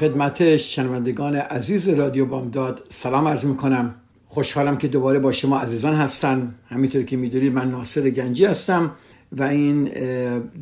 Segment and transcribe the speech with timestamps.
[0.00, 3.94] خدمت شنوندگان عزیز رادیو بامداد سلام عرض می‌کنم.
[4.26, 8.90] خوشحالم که دوباره با شما عزیزان هستن همینطور که می‌دونید من ناصر گنجی هستم
[9.32, 9.90] و این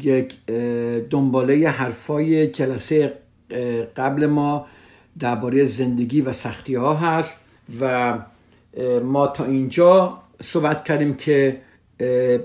[0.03, 0.35] یک
[1.11, 3.13] دنباله حرفای جلسه
[3.97, 4.67] قبل ما
[5.19, 7.37] درباره زندگی و سختی ها هست
[7.81, 8.15] و
[9.05, 11.61] ما تا اینجا صحبت کردیم که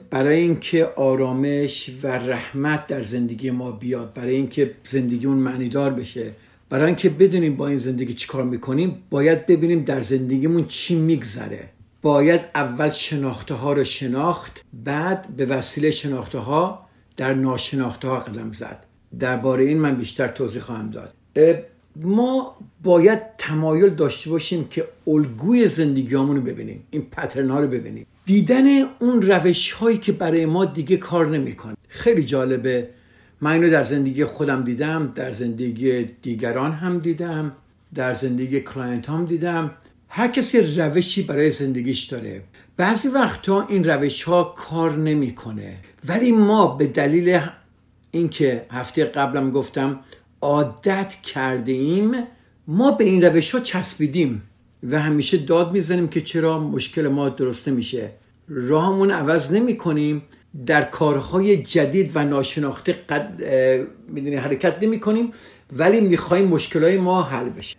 [0.10, 6.32] برای اینکه آرامش و رحمت در زندگی ما بیاد برای اینکه زندگیمون معنیدار بشه
[6.70, 11.70] برای اینکه بدونیم با این زندگی چیکار می‌کنیم باید ببینیم در زندگیمون چی میگذره.
[12.02, 16.86] باید اول شناخته ها رو شناخت بعد به وسیله شناخته ها
[17.18, 18.86] در ناشناخته ها قدم زد.
[19.20, 21.14] درباره این من بیشتر توضیح خواهم داد.
[21.96, 28.06] ما باید تمایل داشته باشیم که الگوی زندگی رو ببینیم این پترن ها رو ببینیم.
[28.26, 28.66] دیدن
[29.00, 31.76] اون روش هایی که برای ما دیگه کار نمی‌کنه.
[31.88, 32.90] خیلی جالبه.
[33.42, 37.52] من اینو در زندگی خودم دیدم در زندگی دیگران هم دیدم
[37.94, 39.72] در زندگی client هم دیدم.
[40.10, 42.44] هر کسی روشی برای زندگیش داره.
[42.78, 45.78] بعضی وقتا این روش ها کار نمی‌کنه.
[46.08, 47.40] ولی ما به دلیل
[48.12, 50.00] اینکه هفته قبلم گفتم
[50.42, 52.12] عادت کرده ایم
[52.68, 54.42] ما به این روش ها چسبیدیم
[54.84, 58.10] و همیشه داد می‌زنیم که چرا مشکل ما درست نمیشه.
[58.48, 60.22] راهمون عوض نمی کنیم
[60.66, 63.44] در کارهای جدید و ناشناخته قد
[64.10, 65.32] می‌دونی حرکت نمی کنیم
[65.74, 67.76] ولی می‌خوایم مشکلات ما حل بشه.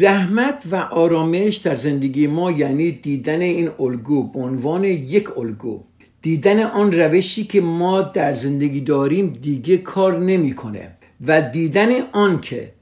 [0.00, 5.84] رحمت و آرامش در زندگی ما یعنی دیدن این الگو به عنوان یک الگو.
[6.22, 10.96] دیدن آن روشی که ما در زندگی داریم دیگه کار نمی‌کنه.
[11.26, 12.72] و دیدن آن که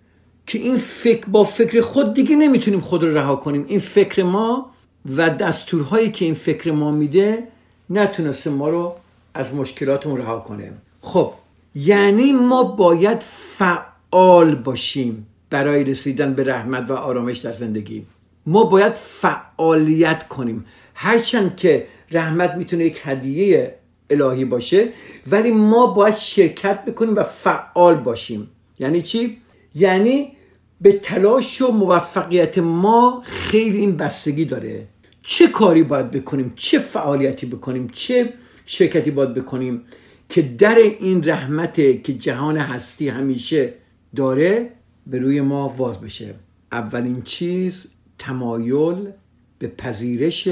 [0.46, 3.64] که این فکر با فکر خود دیگه نمی‌تونیم خود رو رها کنیم.
[3.68, 4.70] این فکر ما
[5.16, 7.48] و دستورهایی که این فکر ما میده
[7.90, 8.94] نتونسته ما رو
[9.34, 11.32] از مشکلاتمون رها کنه خب
[11.74, 18.06] یعنی ما باید فعال باشیم برای رسیدن به رحمت و آرامش در زندگی.
[18.46, 20.64] ما باید فعالیت کنیم.
[20.94, 23.74] هرچند که رحمت می‌تونه یک هدیه
[24.10, 24.88] الهی باشه
[25.30, 28.50] ولی ما باید شرکت بکنیم و فعال باشیم.
[28.78, 29.38] یعنی چی؟
[29.74, 30.32] یعنی
[30.80, 34.86] به تلاش و موفقیت ما خیلی این بستگی داره.
[35.22, 38.34] چه کاری باید بکنیم؟ چه فعالیتی بکنیم؟ چه
[38.66, 39.82] شرکتی باید بکنیم
[40.28, 43.74] که در این رحمت که جهان هستی همیشه
[44.16, 44.70] داره
[45.06, 46.34] به روی ما واز بشه؟
[46.72, 47.86] اولین چیز
[48.18, 49.10] تمایل
[49.58, 50.48] به پذیرش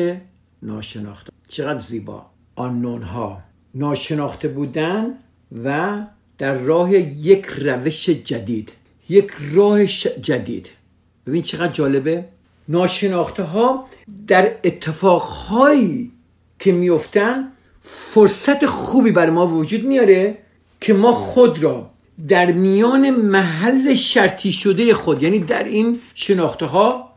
[0.63, 2.27] ناشناخته چقدر زیبا.
[2.57, 3.43] آنون ها
[3.75, 5.07] ناشناخته بودن
[5.65, 5.99] و
[6.39, 8.73] در راه یک روش جدید.
[9.09, 10.71] یک راه جدید.
[11.27, 12.25] ببین چقدر جالبه.
[12.69, 13.87] ناشناخته ها
[14.27, 16.13] در اتفاقهایی
[16.59, 17.49] که میفتن
[17.81, 20.39] فرصت خوبی برای ما وجود میاره
[20.81, 21.91] که ما خود را
[22.29, 27.13] در میان محل شرطی شده خود یعنی در این شناخته ها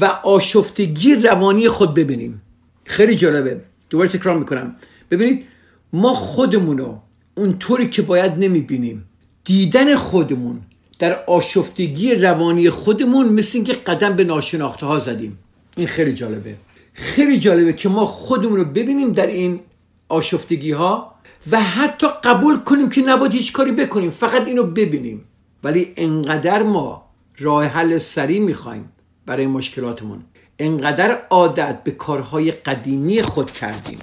[0.00, 2.42] و آشفتگی روانی خود ببینیم.
[2.84, 3.60] خیلی جالبه.
[3.90, 4.76] دوباره تکرار می‌کنم.
[5.10, 5.44] ببینید
[5.92, 6.98] ما خودمون رو
[7.34, 9.04] اونطوری که باید نمی‌بینیم.
[9.44, 10.60] دیدن خودمون
[11.00, 15.38] در آشفتگی روانی خودمون مثل اینکه قدم به ناشناخته ها زدیم.
[15.76, 16.56] این خیلی جالبه.
[16.92, 19.60] خیلی جالبه که ما خودمون رو ببینیم در این
[20.08, 21.14] آشفتگی ها
[21.50, 25.24] و حتی قبول کنیم که نباید هیچ کاری بکنیم فقط اینو ببینیم.
[25.64, 28.92] ولی انقدر ما راه حل سریع می‌خوایم
[29.26, 30.24] برای مشکلاتمون.
[30.58, 33.98] انقدر عادت به کارهای قدیمی خود کردیم.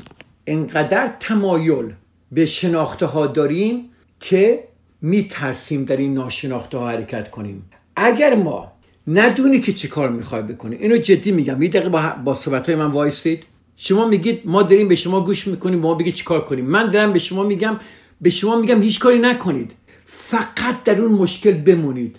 [0.47, 1.93] انقدر تمایل
[2.31, 3.89] به شناخته ها داریم
[4.19, 4.66] که
[5.01, 7.69] میترسیم در این ناشناخته ها حرکت کنیم.
[7.95, 8.71] اگر ما
[9.07, 11.61] ندونی که چی کار می‌خوای بکنی اینو جدی میگم.
[11.61, 13.44] یه دقیقه با, با صحبت های من وایسید.
[13.77, 16.65] شما میگید ما داریم به شما گوش می‌کنیم ما بگید چیکار کنیم.
[16.65, 17.77] من دارم به شما میگم
[18.21, 19.71] به شما میگم هیچ کاری نکنید.
[20.05, 22.15] فقط در اون مشکل بمونید.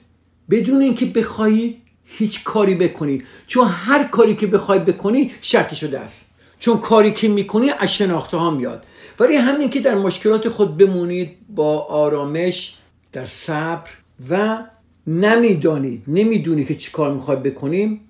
[0.50, 1.74] بدون اینکه بخوای
[2.04, 3.22] هیچ کاری بکنی.
[3.46, 6.24] چون هر کاری که بخوای بکنی شرط شده است
[6.58, 8.86] چون کاری که می‌کنی از شناخته ها میاد.
[9.20, 12.74] ولی همین که در مشکلات خود بمونید با آرامش
[13.12, 13.90] در صبر
[14.30, 14.58] و
[15.06, 18.00] نمی‌دانید نمی‌دونی که چی کار می‌خوای بکنیم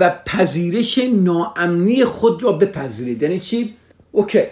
[0.00, 3.22] و پذیرش ناامنی خود را بپذیرید.
[3.22, 3.74] یعنی چی؟
[4.12, 4.42] اوکی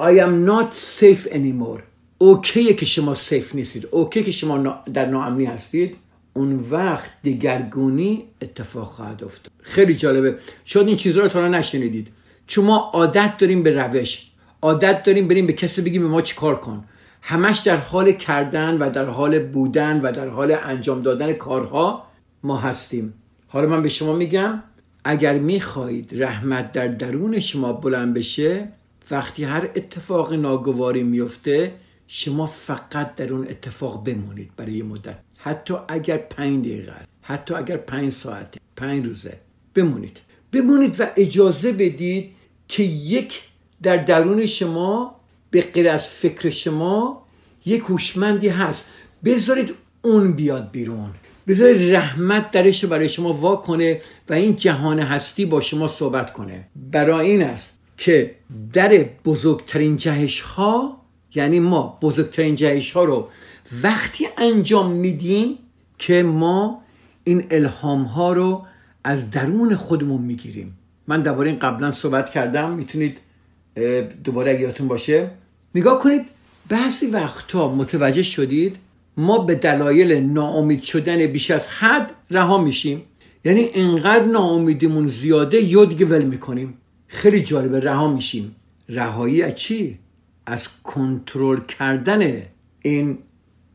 [0.00, 1.82] I am not safe anymore.
[2.18, 3.88] اوکیه که شما سیف نیستید.
[3.90, 5.96] اوکی که شما در ناامنی هستید.
[6.34, 9.52] اون وقت دگرگونی اتفاق خواهد افتاد.
[9.62, 10.34] خیلی جالبه.
[10.64, 12.08] شاید این چیزها رو تا نشنیدید.
[12.46, 14.26] چون ما عادت داریم به روش.
[14.64, 16.84] عادت داریم بریم به کسی بگیم به ما چیکار کن.
[17.22, 22.06] همش در حال کردن و در حال بودن و در حال انجام دادن کارها
[22.42, 23.14] ما هستیم.
[23.48, 24.62] حالا من به شما میگم
[25.04, 28.68] اگر می‌خواهید رحمت در درون شما بلند بشه
[29.10, 31.74] وقتی هر اتفاق ناگواری میفته
[32.06, 35.18] شما فقط در اون اتفاق بمونید برای یه مدت.
[35.36, 39.36] حتی اگر پنج دقیقه حتی اگر پنج ساعت پنج روزه
[39.74, 40.20] بمونید.
[40.52, 42.30] بمونید و اجازه بدید
[42.68, 43.42] که یک
[43.82, 45.14] در درون شما
[45.50, 47.22] به غیر از فکر شما
[47.66, 48.88] یک هوشمندی هست.
[49.24, 51.10] بذارید اون بیاد بیرون.
[51.48, 56.68] بذارید رحمت درش برای شما وا کنه و این جهان هستی با شما صحبت کنه.
[56.92, 58.34] برای این است که
[58.72, 61.00] در بزرگترین جهش ها
[61.34, 63.28] یعنی ما بزرگترین جهش ها رو
[63.82, 65.58] وقتی انجام میدیم
[65.98, 66.82] که ما
[67.24, 68.66] این الهام ها رو
[69.04, 70.78] از درون خودمون می‌گیریم.
[71.06, 72.70] من درباره این قبلا صحبت کردم.
[72.70, 73.18] می‌تونید
[74.24, 75.30] دوباره اگه یادتون باشه.
[75.74, 76.22] نگاه کنید
[76.68, 78.76] بعضی وقتها متوجه شدید
[79.16, 83.02] ما به دلایل ناامید شدن بیش از حد رها میشیم.
[83.44, 86.74] یعنی انقدر ناامیدیمون زیاده یا ول می‌کنیم.
[87.06, 88.56] خیلی جالبه رها میشیم.
[88.88, 89.98] رهایی از چی؟
[90.46, 92.42] از کنترل کردن
[92.82, 93.18] این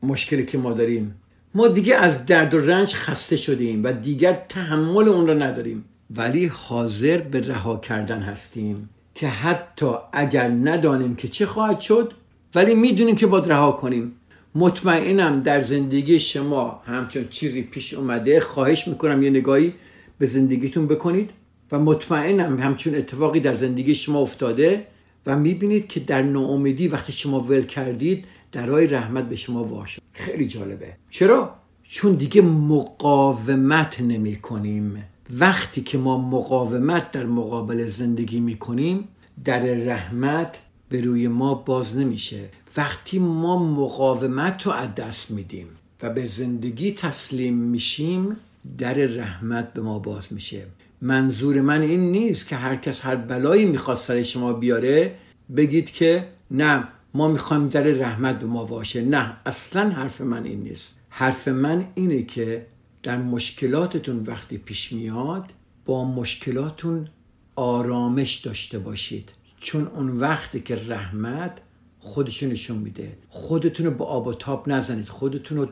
[0.02, 1.14] مشکلی که ما داریم.
[1.54, 5.84] ما دیگه از درد و رنج خسته شدیم و دیگر تحمل اون را نداریم.
[6.16, 8.88] ولی حاضر به رها کردن هستیم.
[9.20, 12.12] که حتی اگر ندانیم که چه خواهد شد
[12.54, 14.12] ولی می‌دونیم که باید رها کنیم.
[14.54, 19.74] مطمئنم در زندگی شما همچون چیزی پیش اومده خواهش می‌کنم یه نگاهی
[20.18, 21.30] به زندگیتون بکنید
[21.72, 24.86] و مطمئنم همچون اتفاقی در زندگی شما افتاده
[25.26, 30.46] و می‌بینید که در ناامیدی وقتی شما ول کردید درای رحمت به شما واش خیلی
[30.46, 30.96] جالبه.
[31.10, 31.54] چرا؟
[31.88, 35.04] چون دیگه مقاومت نمی کنیم
[35.38, 39.08] وقتی که ما مقاومت در مقابل زندگی می کنیم
[39.44, 42.48] در رحمت به روی ما باز نمیشه.
[42.76, 45.66] وقتی ما مقاومت رو از دست میدیم
[46.02, 48.36] و به زندگی تسلیم میشیم
[48.78, 50.66] در رحمت به ما باز میشه.
[51.02, 55.14] منظور من این نیست که هر کس هر بلایی می‌خواست سر شما بیاره
[55.56, 56.84] بگید که نه
[57.14, 59.02] ما می‌خوایم در رحمت به ما باشه.
[59.02, 60.94] نه اصلا حرف من این نیست.
[61.08, 62.66] حرف من اینه که
[63.02, 65.52] در مشکلاتتون وقتی پیش میاد
[65.84, 67.08] با مشکلاتون
[67.56, 69.32] آرامش داشته باشید.
[69.60, 71.60] چون اون وقتی که رحمت
[71.98, 73.18] خودشو نشون میده.
[73.28, 75.08] خودتون رو با آب و تاب نزنید.
[75.08, 75.66] خودتون رو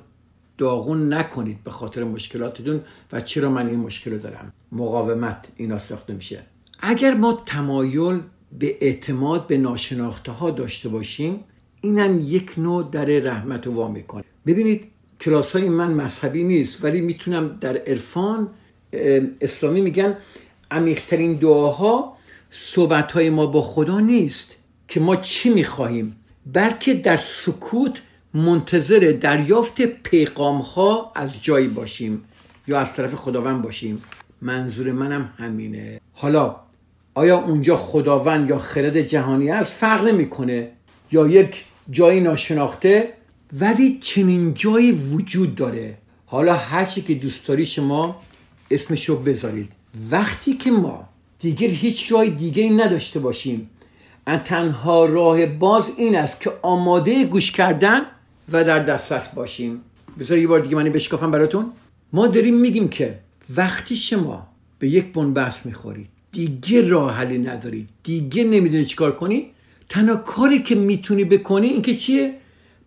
[0.59, 2.81] داغون نکنید به خاطر مشکلاتتون
[3.13, 4.53] و چرا من این مشکل رو دارم.
[4.73, 6.43] مقاومت اینا ساخته میشه.
[6.81, 8.21] اگر ما تمایل
[8.59, 11.45] به اعتماد به ناشناخته ها داشته باشیم
[11.81, 14.85] اینم یک نوع در رحمت رو وا می‌کنه ببینید
[15.21, 18.49] کلاس های من مذهبی نیست ولی می‌تونم در عرفان
[19.41, 20.17] اسلامی میگن
[20.71, 22.17] عمیقترین دعاها
[22.51, 24.57] صحبت های ما با خدا نیست
[24.89, 26.17] که ما چی می‌خواهیم
[26.53, 28.03] بلکه در سکوت
[28.35, 32.25] منتظر دریافت پیغام ها از جایی باشیم
[32.67, 34.03] یا از طرف خداوند باشیم.
[34.43, 36.01] منظور منم همینه.
[36.13, 36.57] حالا
[37.15, 40.71] آیا اونجا خداوند یا خرد جهانی است؟ فرق نمی‌کنه.
[41.13, 43.13] یا یک جایی ناشناخته
[43.53, 45.99] ولی چنین جایی وجود داره.
[46.27, 48.23] حالا هرچی که دوست داری شما
[48.71, 49.69] اسمشو بذارید.
[50.11, 53.71] وقتی که ما دیگر هیچ راه دیگه نداشته باشیم
[54.45, 58.01] تنها راه باز این است که آماده گوش کردن
[58.53, 59.81] و در دسترس باشیم.
[60.19, 61.67] بذار یه بار دیگه من بشکافم براتون.
[62.13, 63.19] ما داریم میگیم که
[63.57, 64.47] وقتی شما
[64.79, 69.47] به یک بنبست می‌خورید دیگه راه حلی نداری دیگه نمی‌دونی چیکار کنی
[69.89, 72.35] تنها کاری که می‌تونی بکنی این که چیه؟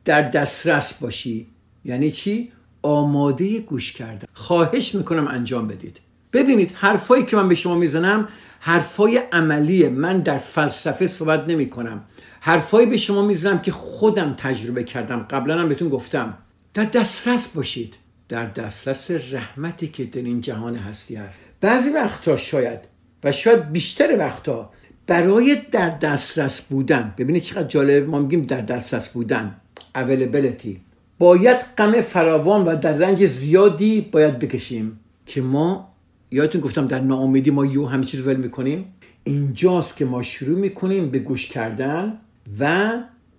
[0.06, 1.48] در دسترس باشی.
[1.86, 4.28] یعنی چی؟ آماده گوش کردن.
[4.34, 5.98] خواهش می‌کنم انجام بدید.
[6.34, 8.28] ببینید حرفایی که من به شما می‌زنم
[8.60, 9.90] حرفای عملیه.
[9.90, 12.04] من در فلسفه صحبت نمی کنم
[12.40, 15.28] حرفایی به شما می‌زنم که خودم تجربه کردم.
[15.30, 16.38] قبلا هم بهتون گفتم.
[16.74, 17.96] در دسترس باشید.
[18.30, 21.40] در دسترس رحمتی که در این جهان هستی هست.
[21.62, 22.80] بعضی وقتا شاید
[23.24, 24.70] و شاید بیشتر وقتا
[25.08, 27.14] برای در دسترس بودن.
[27.18, 29.56] ببینید چقدر جالب ما میگیم در دسترس بودن.
[29.96, 30.76] Availability.
[31.20, 35.00] باید غم فراوان و در رنج زیادی باید بکشیم.
[35.26, 35.94] که ما
[36.32, 38.86] یادتون گفتم در ناامیدی ما یو همه چیز ول می‌کنیم.
[39.24, 42.18] اینجاست که ما شروع می‌کنیم به گوش کردن
[42.60, 42.92] و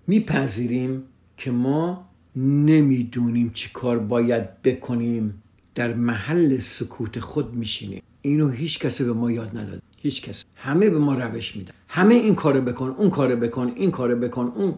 [0.07, 1.03] میپذیریم
[1.37, 5.43] که ما نمی‌دونیم چی کار باید بکنیم.
[5.75, 8.03] در محل سکوت خود میشینیم.
[8.23, 9.83] اینو هیچ کسی به ما یاد نداد.
[10.03, 10.45] هیچ کس.
[10.57, 11.73] همه به ما روش میدن.
[11.89, 14.75] همه این کارو بکن اون کارو بکن این کارو بکن اون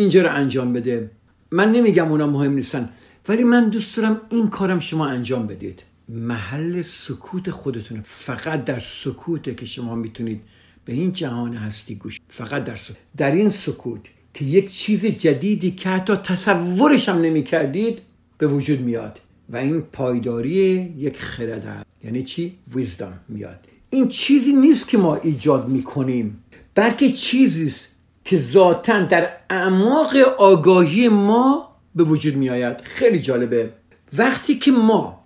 [0.00, 1.10] اینجا رو انجام بده.
[1.50, 2.88] من نمیگم اونا مهم نیستن
[3.28, 5.82] ولی من دوست دارم این کارم شما انجام بدید.
[6.08, 8.02] محل سکوت خودتونه.
[8.04, 10.40] فقط در سکوته که شما می‌تونید
[10.84, 12.20] به این جهان هستی گوش.
[12.28, 12.96] فقط در سکوت.
[13.16, 14.00] در این سکوت
[14.34, 17.98] که یک چیز جدیدی که حتی تصورش هم نمی کردید
[18.38, 19.20] به وجود میاد.
[19.50, 21.86] و این پایداری یک خرد هست.
[22.04, 23.58] یعنی چی؟ ویزدم میاد.
[23.90, 27.89] این چیزی نیست که ما ایجاد می‌کنیم بلکه چیزی است
[28.24, 32.80] که ذاتا در اعماق آگاهی ما به وجود میآید.
[32.80, 33.70] خیلی جالبه.
[34.12, 35.20] وقتی که ما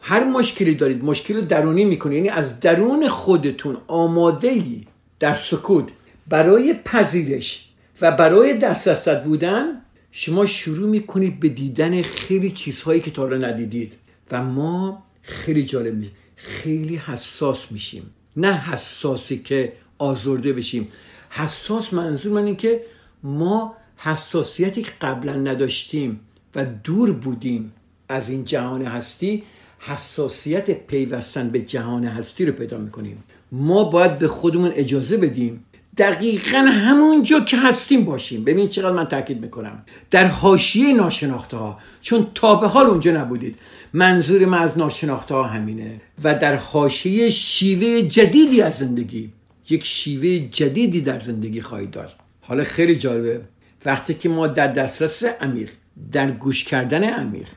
[0.00, 4.84] هر مشکلی دارید مشکل درونی می‌کنید یعنی از درون خودتون آماده ای
[5.20, 5.84] در سکوت
[6.28, 7.68] برای پذیرش
[8.00, 9.64] و برای دست بودن
[10.12, 13.92] شما شروع می‌کنید به دیدن خیلی چیزهایی که تا حالا ندیدید.
[14.30, 18.10] و ما خیلی جالب میشیم خیلی حساس میشیم.
[18.36, 20.88] نه حساسی که آزرده بشیم.
[21.34, 22.80] حساس منظور من این که
[23.22, 26.20] ما حساسیتی که قبلا نداشتیم
[26.54, 27.72] و دور بودیم
[28.08, 29.42] از این جهان هستی
[29.78, 33.24] حساسیت پیوستن به جهان هستی رو پیدا می‌کنیم.
[33.52, 35.64] ما باید به خودمون اجازه بدیم
[35.96, 38.44] دقیقا همونجا که هستیم باشیم.
[38.44, 39.84] ببین چقدر من تاکید می‌کنم.
[40.10, 43.58] در حاشیه ناشناخته ها چون تا به حال اونجا نبودید
[43.92, 49.32] منظور من از ناشناخته ها همینه و در حاشیه شیوه جدیدی از زندگی
[49.72, 52.16] یک شیوه جدیدی در زندگی خواهید داشت.
[52.40, 53.40] حالا خیلی جالبه.
[53.84, 55.70] وقتی که ما در دسترس عمیق
[56.12, 57.48] در گوش کردن عمیق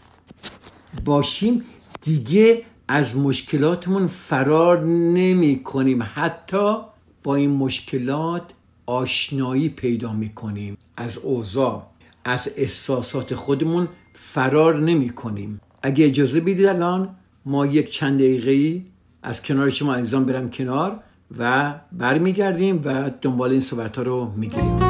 [1.05, 1.63] باشیم
[2.01, 6.03] دیگه از مشکلاتمون فرار نمی کنیم.
[6.13, 6.75] حتی
[7.23, 8.43] با این مشکلات
[8.85, 10.77] آشنایی پیدا می کنیم.
[10.97, 11.87] از اوضاع
[12.25, 15.61] از احساسات خودمون فرار نمی کنیم.
[15.83, 18.81] اگه اجازه بدید الان ما یک چند دقیقه
[19.23, 20.99] از کنار شما عزیزان برم کنار.
[21.39, 24.84] و برمیگردیم و دنبال این صحبت ها رو می‌گیریم.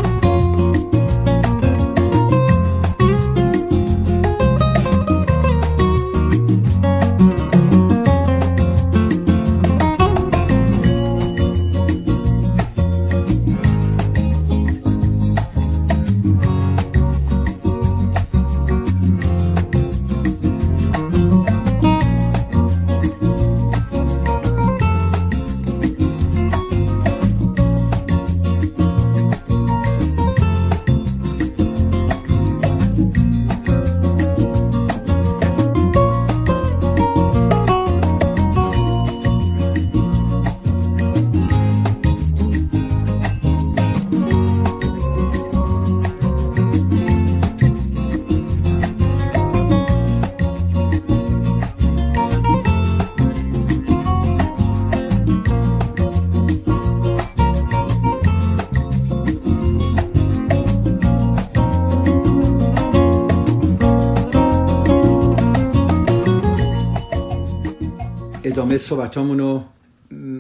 [68.78, 69.64] صحبت رو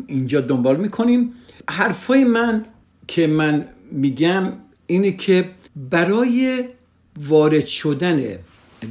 [0.08, 1.34] اینجا دنبال می‌کنیم.
[1.70, 2.65] حرفای من
[3.08, 4.54] که من میگم
[4.88, 6.63] اینه که برای
[7.20, 8.24] وارد شدن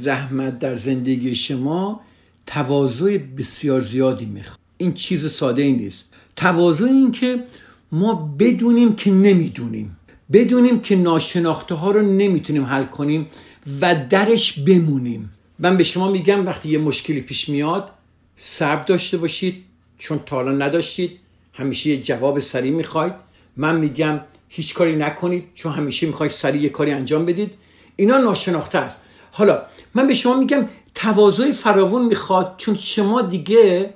[0.03, 2.01] رحمت در زندگی شما
[2.45, 4.59] تواضع بسیار زیادی می‌خواد.
[4.77, 6.05] این چیز ساده ای نیست.
[6.35, 7.43] تواضع این که
[7.91, 9.97] ما بدونیم که نمی‌دونیم.
[10.31, 13.25] بدونیم که ناشناخته ها رو نمی‌تونیم حل کنیم
[13.81, 15.31] و درش بمونیم.
[15.59, 17.91] من به شما میگم وقتی یه مشکلی پیش میاد
[18.35, 19.63] صبر داشته باشید
[19.97, 21.19] چون تا نداشتید.
[21.53, 23.13] همیشه یه جواب سریع می‌خواید.
[23.57, 27.51] من میگم هیچ کاری نکنید چون همیشه می‌خواید سریع یه کاری انجام بدید.
[27.95, 29.01] اینا ناشناخته است.
[29.31, 29.61] حالا
[29.93, 33.93] من به شما میگم تواضع فراوون می‌خواد چون شما دیگه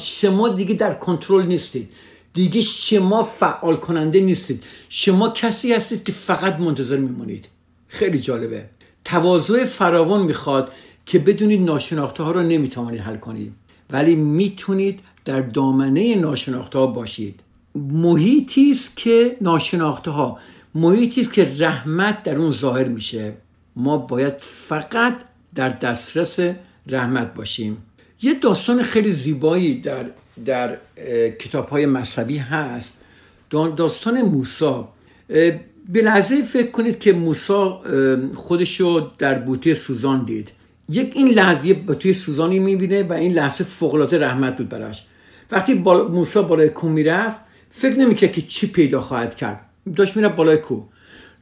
[0.00, 1.90] شما دیگه در کنترل نیستید.
[2.34, 4.64] دیگه شما فعال کننده نیستید.
[4.88, 7.48] شما کسی هستید که فقط منتظر میمونید.
[7.88, 8.64] خیلی جالبه.
[9.04, 10.72] تواضع فراوان می‌خواد
[11.06, 13.52] که بدونید ناشناخته ها رو نمی‌توانید حل کنید.
[13.94, 17.40] ولی می‌تونید در دامنه ناشناخته ها باشید.
[17.74, 20.38] محیطی است که ناشناخته ها
[20.74, 23.32] محیطی است که رحمت در اون ظاهر میشه.
[23.76, 25.16] ما باید فقط
[25.54, 26.38] در دسترس
[26.86, 27.76] رحمت باشیم.
[28.22, 30.06] یه داستان خیلی زیبایی در
[30.44, 30.78] در
[31.30, 32.98] کتاب های مذهبی هست.
[33.50, 34.88] داستان موسا
[35.88, 37.82] به لحظه فکر کنید که موسا
[38.34, 40.52] خودشو در بوته سوزان دید
[40.88, 45.04] یک این لحظه توی سوزانی می‌بینه و این لحظه فوقلاته رحمت بود براش.
[45.50, 47.36] وقتی بالا موسی بالای کو می‌رفت
[47.70, 49.60] فکر نمی‌کرد که چی پیدا خواهد کرد.
[49.96, 50.82] داشت میره بالای کو.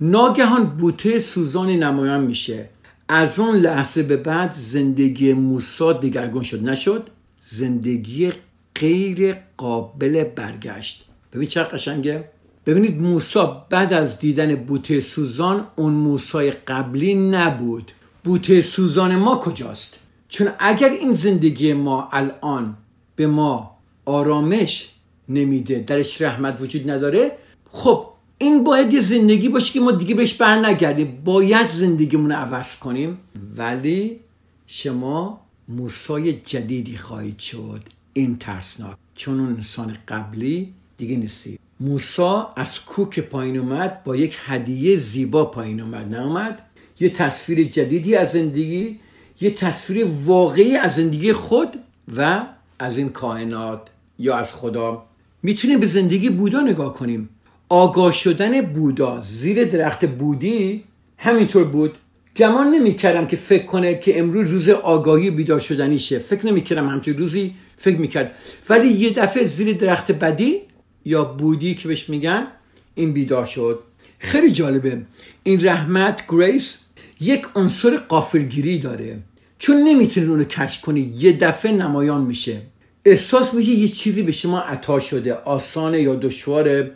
[0.00, 2.68] ناگهان بوته سوزانی نمایان میشه.
[3.08, 6.68] از اون لحظه به بعد زندگی موسی دگرگون شد.
[6.68, 8.32] نشد زندگی
[8.74, 11.04] غیر قابل برگشت.
[11.32, 12.24] ببین چه قشنگه.
[12.66, 17.92] ببینید موسا بعد از دیدن بوته سوزان اون موسای قبلی نبود.
[18.24, 19.98] بوته سوزان ما کجاست؟
[20.28, 22.76] چون اگر این زندگی ما الان
[23.16, 24.90] به ما آرامش
[25.28, 27.32] نمیده درش رحمت وجود نداره
[27.70, 28.06] خب
[28.38, 31.22] این باید یه زندگی باشه که ما دیگه بهش بر نگردیم.
[31.24, 33.18] باید زندگیمون رو عوض کنیم.
[33.56, 34.20] ولی
[34.66, 37.82] شما موسای جدیدی خواهید شد.
[38.12, 38.96] این ترسناک.
[39.14, 41.58] چون اون انسان قبلی دیگه نیستی.
[41.80, 46.14] موسا از کوک پایین اومد با یک هدیه زیبا پایین اومد.
[46.14, 46.58] نه اومد؟
[47.02, 48.98] یه تصویر جدیدی از زندگی
[49.40, 51.68] یه تصویر واقعی از زندگی خود
[52.16, 52.42] و
[52.78, 53.80] از این کائنات
[54.18, 55.06] یا از خدا.
[55.42, 57.28] می‌تونیم به زندگی بودا نگاه کنیم.
[57.68, 60.84] آگاه شدن بودا زیر درخت بودی
[61.18, 61.94] همینطور بود.
[62.36, 67.54] گمان نمی‌کردم که فکر کنه که امروز روز آگاهی بیدار شدنیشه فکر نمی‌کردم همچین روزی
[67.76, 68.34] فکر می‌کرد.
[68.68, 70.60] ولی یه دفعه زیر درخت بدی
[71.04, 72.46] یا بودی که بهش میگن
[72.94, 73.78] این بیدار شد.
[74.18, 75.02] خیلی جالبه.
[75.42, 76.78] این رحمت گریس
[77.22, 79.18] یک عنصر قافلگیری داره.
[79.58, 82.60] چون نمی‌تونی اونو کچ کنی یه دفعه نمایان میشه.
[83.04, 86.90] احساس میشه یه چیزی به شما عطا شده آسانه یا دشواره.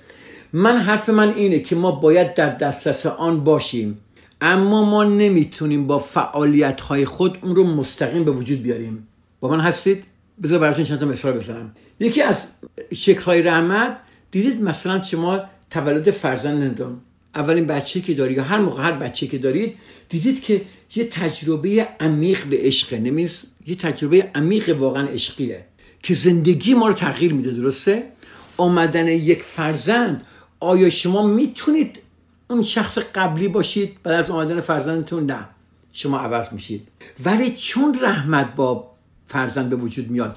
[0.52, 3.98] من حرف من اینه که ما باید در دسترس آن باشیم.
[4.40, 9.08] اما ما نمی‌تونیم با فعالیت های خود اون رو مستقیم به وجود بیاریم.
[9.40, 10.04] با من هستید؟
[10.42, 11.72] بذار براتون چند تا مثال بزنم.
[12.00, 12.48] یکی از
[12.94, 13.98] شکل های رحمت
[14.30, 15.40] دیدید مثلا شما
[15.70, 16.96] تولد فرزندتون
[17.36, 19.74] اولین بچه که داری یا هر موقع هر بچه که دارید
[20.08, 20.62] دیدید که
[20.96, 25.64] یه تجربه عمیق به عشق نمیز یه تجربه عمیق واقعا عشقیه
[26.02, 28.04] که زندگی ما رو تغییر میده درسته؟
[28.56, 30.22] آمدن یک فرزند
[30.60, 31.98] آیا شما می‌تونید
[32.50, 35.48] اون شخص قبلی باشید بعد از آمدن فرزندتون؟ نه.
[35.92, 36.88] شما عوض میشید.
[37.24, 38.90] ولی چون رحمت با
[39.26, 40.36] فرزند به وجود میاد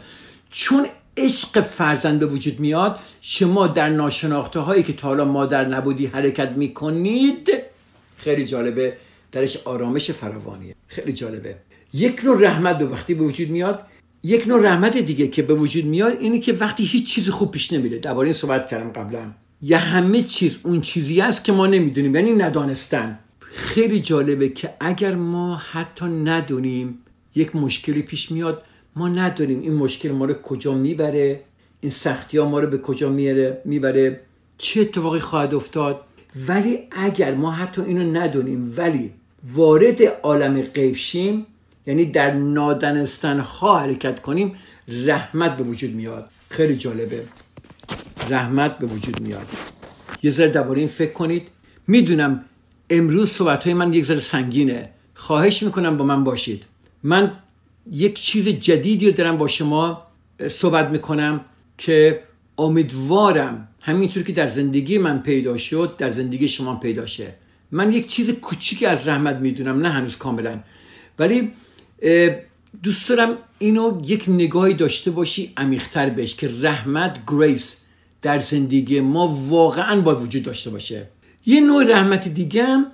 [0.49, 0.87] چون
[1.19, 2.99] عشق فرزند به وجود میاد.
[3.21, 7.49] شما در ناشناخته هایی که تا حالا مادر نبودی حرکت می‌کنید
[8.17, 8.97] خیلی جالبه
[9.32, 10.75] درش آرامش فراوانیه.
[10.88, 11.55] خیلی جالبه.
[11.93, 13.84] یک نوع رحمت به وقتی به وجود میاد.
[14.23, 17.73] یک نوع رحمت دیگه که به وجود میاد اینه که وقتی هیچ چیز خوب پیش
[17.73, 17.99] نمیره.
[17.99, 19.32] درباره این صحبت کردم قبلا.
[19.62, 23.19] یا همه چیز اون چیزی است که ما نمی‌دونیم یعنی ندانستن.
[23.39, 26.97] خیلی جالبه که اگر ما حتی ندونیم
[27.36, 28.63] یک مشکلی پیش میاد.
[28.95, 31.41] ما ندونیم این مشکل ما رو کجا می‌بره
[31.82, 34.19] این سختی ها ما رو به کجا میاره می‌بره.
[34.58, 36.02] چه اتفاقی خواهد افتاد؟
[36.47, 39.12] ولی اگر ما حتی اینو ندونیم ولی
[39.54, 41.45] وارد عالم غیب شیم
[41.88, 44.56] یعنی در نادانستن ها حرکت کنیم
[44.88, 46.30] رحمت به وجود میاد.
[46.49, 47.23] خیلی جالبه.
[48.30, 49.45] رحمت به وجود میاد.
[50.23, 51.47] یه ذره درباره این فکر کنید.
[51.88, 52.45] می‌دونم
[52.89, 54.89] امروز صحبت های من یک ذره سنگینه.
[55.13, 56.63] خواهش می‌کنم با من باشید.
[57.04, 57.32] من
[57.91, 60.07] یک چیز جدیدی رو دارم با شما
[60.47, 61.41] صحبت می‌کنم
[61.77, 62.23] که
[62.57, 67.35] امیدوارم همینطور که در زندگی من پیدا شد در زندگی شما پیدا شه.
[67.71, 70.59] من یک چیز کوچیکی از رحمت می‌دونم نه هنوز کاملا.
[71.19, 71.51] ولی
[72.83, 77.77] دوست دارم اینو یک نگاهی داشته باشی عمیقتر بهش که رحمت گریس
[78.21, 81.07] در زندگی ما واقعا باید وجود داشته باشه.
[81.45, 82.85] یه نوع رحمت دیگه هم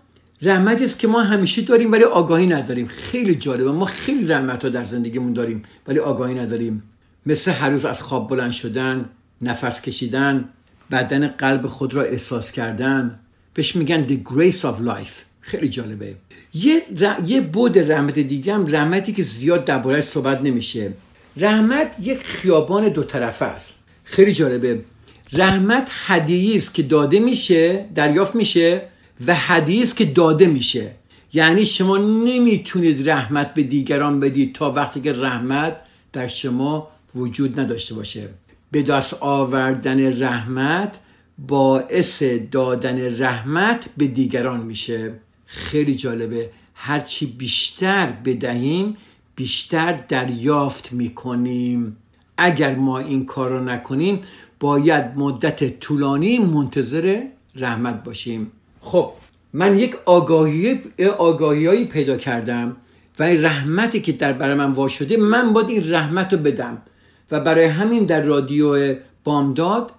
[0.45, 2.87] رحمتی است که ما همیشه داریم ولی آگاهی نداریم.
[2.87, 3.71] خیلی جالبه.
[3.71, 6.83] ما خیلی رحمت ها در زندگیمون داریم ولی آگاهی نداریم.
[7.25, 9.09] مثل هر روز از خواب بلند شدن
[9.41, 10.49] نفس کشیدن
[10.91, 13.19] بدن قلب خود را احساس کردن
[13.53, 15.25] بهش میگن the grace of life.
[15.41, 16.15] خیلی جالبه.
[16.53, 17.15] یه, ر...
[17.25, 20.93] یه بود رحمت دیگه هم رحمتی که زیاد دربارهش صحبت نمیشه.
[21.37, 23.75] رحمت یک خیابان دو طرفه است.
[24.03, 24.81] خیلی جالبه.
[25.33, 28.81] رحمت هدیه است که داده میشه دریافت میشه
[29.27, 29.37] و
[29.81, 30.91] است که داده میشه.
[31.33, 35.81] یعنی شما نمی‌تونید رحمت به دیگران بدید تا وقتی که رحمت
[36.13, 38.29] در شما وجود نداشته باشه.
[38.71, 40.99] به دست آوردن رحمت
[41.47, 45.13] باعث دادن رحمت به دیگران میشه.
[45.45, 46.49] خیلی جالبه.
[46.73, 48.97] هرچی بیشتر بدهیم
[49.35, 51.97] بیشتر دریافت می‌کنیم.
[52.37, 54.21] اگر ما این کار رو نکنیم
[54.59, 57.21] باید مدت طولانی منتظر
[57.55, 58.51] رحمت باشیم.
[58.85, 59.11] خب
[59.53, 60.79] من یک آگاهی
[61.17, 62.77] آگاهیایی پیدا کردم
[63.19, 66.81] و این رحمتی که در برای من وا شده من باید این رحمت رو بدم
[67.31, 69.91] و برای همین در رادیو بامداد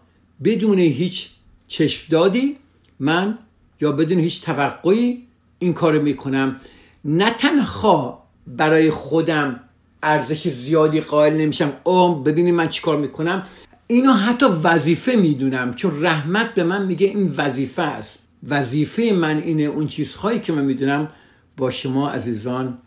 [0.44, 1.29] بدون هیچ
[1.68, 2.57] چشم دادی
[3.01, 3.38] من
[3.81, 5.22] یا بدون هیچ توقعی
[5.59, 6.57] این کارو می‌کنم.
[7.05, 9.61] نه تنها برای خودم
[10.03, 11.72] ارزش زیادی قائل نمیشم.
[11.85, 13.42] او ببینید من چیکار می‌کنم؟
[13.87, 18.26] اینو حتی وظیفه می‌دونم چون رحمت به من میگه این وظیفه است.
[18.49, 21.09] وظیفه من اینه اون چیزهایی که من می‌دونم
[21.57, 22.79] با شما عزیزان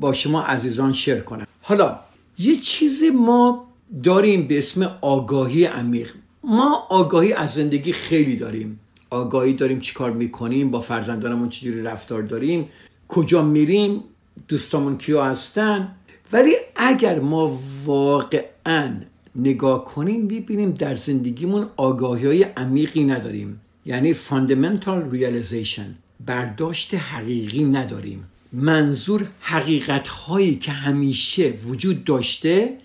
[0.00, 1.46] با شما عزیزان شیر کنم.
[1.62, 1.98] حالا
[2.38, 3.68] یه چیز ما
[4.02, 6.10] داریم به اسم آگاهی عمیق.
[6.44, 8.80] ما آگاهی از زندگی خیلی داریم.
[9.10, 12.68] آگاهی داریم چیکار می‌کنیم با فرزندانمون چجوری رفتار داریم
[13.08, 14.04] کجا میریم
[14.48, 15.94] دوستامون کیا هستن.
[16.32, 18.94] ولی اگر ما واقعا
[19.36, 23.60] نگاه کنیم ببینیم در زندگیمون آگاهی های عمیقی نداریم.
[23.88, 25.88] یعنی fundamental realization
[26.26, 28.24] برداشت حقیقی نداریم.
[28.52, 32.78] منظور حقیقت هایی که همیشه وجود داشته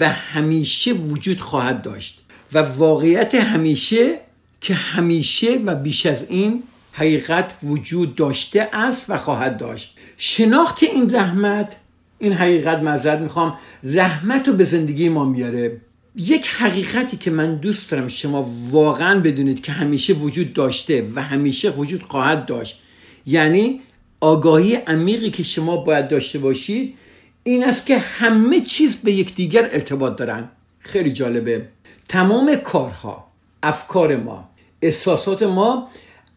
[0.00, 2.20] و همیشه وجود خواهد داشت.
[2.52, 4.18] و واقعیت همیشه
[4.60, 9.94] که همیشه و بیش از این حقیقت وجود داشته است و خواهد داشت.
[10.16, 11.76] شناخت این رحمت
[12.18, 15.80] این حقیقت معذرت می‌خوام رحمت رو به زندگی ما میاره.
[16.16, 21.70] یک حقیقتی که من دوست دارم شما واقعا بدونید که همیشه وجود داشته و همیشه
[21.70, 22.80] وجود خواهد داشت.
[23.26, 23.80] یعنی
[24.20, 26.94] آگاهی عمیقی که شما باید داشته باشید
[27.42, 30.48] این است که همه چیز به یکدیگر ارتباط دارن.
[30.78, 31.68] خیلی جالبه.
[32.08, 33.26] تمام کارها
[33.62, 34.48] افکار ما
[34.82, 35.88] احساسات ما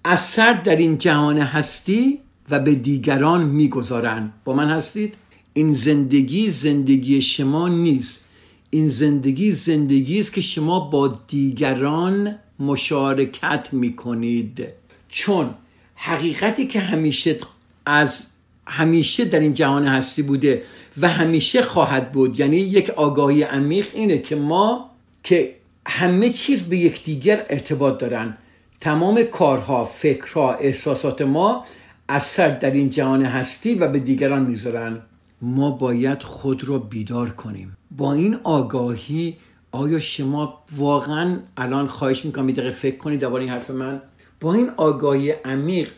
[0.06, 4.34] اثر در این جهان هستی و به دیگران می‌گذارن.
[4.46, 5.16] با من هستید؟
[5.54, 8.29] این زندگی زندگی شما نیست.
[8.70, 14.68] این زندگی زندگی است که شما با دیگران مشارکت می‌کنید.
[15.10, 15.50] چون
[15.96, 17.38] حقیقتی که همیشه
[17.86, 18.26] از
[18.68, 20.64] همیشه در این جهان هستی بوده
[21.02, 24.90] و همیشه خواهد بود یعنی یک آگاهی عمیق اینه که ما
[25.24, 25.56] که
[25.88, 28.38] همه چیز به یکدیگر ارتباط دارن.
[28.82, 31.66] تمام کارها فکرها احساسات ما
[32.10, 35.02] اثر در این جهان هستی و به دیگران می‌ذارن.
[35.42, 37.78] ما باید خود را بیدار کنیم.
[37.92, 39.38] با این آگاهی
[39.72, 44.02] آیا شما واقعا الان خواهش می‌کنم یه دقیقه فکر کنید درباره این حرف من؟
[44.42, 45.92] با این آگاهی عمیق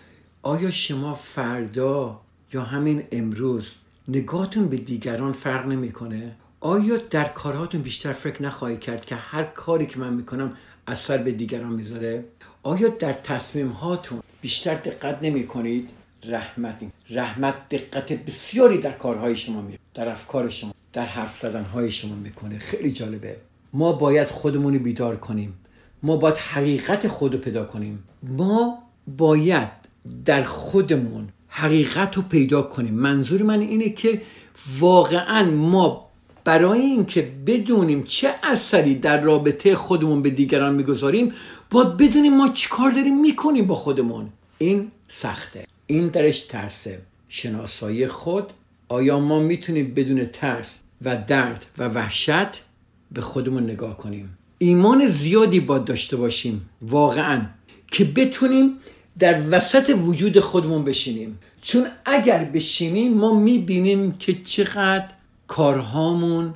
[0.44, 2.20] آیا شما فردا
[2.54, 3.76] یا همین امروز
[4.08, 9.86] نگاهتون به دیگران فرق نمی‌کنه؟ آیا در کارهاتون بیشتر فکر نخواهید کرد که هر کاری
[9.86, 10.54] که من می‌کنم
[10.88, 12.26] اثر به دیگران می‌ذاره؟
[12.64, 15.90] آیا در تصمیم هاتون بیشتر دقت نمی کنید
[16.24, 21.92] رحمت رحمت دقت بسیاری در کارهای شما می در افکار شما در حرف زدن های
[21.92, 22.58] شما می‌کنه.
[22.58, 23.38] خیلی جالبه.
[23.74, 25.54] ما باید خودمون بیدار کنیم.
[26.04, 28.04] ما باید حقیقت خود رو پیدا کنیم.
[28.24, 28.84] ما
[29.18, 29.70] باید
[30.26, 32.94] در خودمون حقیقت رو پیدا کنیم.
[32.94, 34.22] منظور من اینه که
[34.80, 36.08] واقعا ما
[36.44, 41.34] برای اینکه بدونیم چه اثری در رابطه خودمون به دیگران می‌گذاریم
[41.70, 44.30] باید بدونیم ما چیکار داریم می‌کنیم با خودمون.
[44.58, 45.68] این سخته.
[45.92, 48.54] این درش ترسه شناسایی خود.
[48.88, 52.64] آیا ما می‌تونیم بدون ترس و درد و وحشت
[53.12, 57.46] به خودمون نگاه کنیم؟ ایمان زیادی باید داشته باشیم واقعا
[57.92, 58.78] که بتونیم
[59.20, 61.40] در وسط وجود خودمون بشینیم.
[61.62, 65.10] چون اگر بشینیم ما می‌بینیم که چقدر
[65.48, 66.54] کارهامون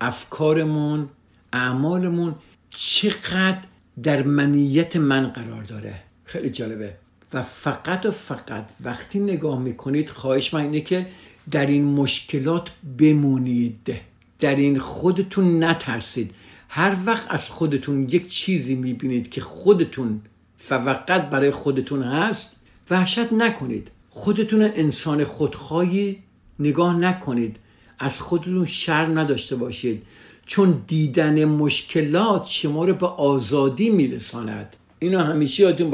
[0.00, 1.08] افکارمون
[1.52, 2.34] اعمالمون
[2.70, 3.58] چقدر
[4.02, 5.94] در منیت من قرار داره.
[6.24, 7.07] خیلی جالبه.
[7.32, 11.06] و فقط و فقط وقتی نگاه می‌کنید خواهش من اینه که
[11.50, 13.94] در این مشکلات بمونید.
[14.38, 16.30] در این خودتون نترسید.
[16.68, 20.20] هر وقت از خودتون یک چیزی می‌بینید که خودتون
[20.58, 22.56] فقط برای خودتون هست
[22.90, 23.90] وحشت نکنید.
[24.10, 26.18] خودتون انسان خودخواهی
[26.58, 27.56] نگاه نکنید.
[27.98, 30.02] از خودتون شرم نداشته باشید.
[30.46, 34.76] چون دیدن مشکلات شما رو به آزادی میرساند.
[34.98, 35.90] اینو همیشه یادتون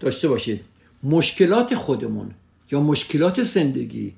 [0.00, 0.60] داشته باشید.
[1.02, 2.30] مشکلات خودمون
[2.70, 4.12] یا مشکلات زندگی